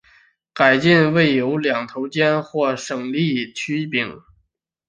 [0.51, 4.19] 改进的耒有两个尖头或有省力曲柄。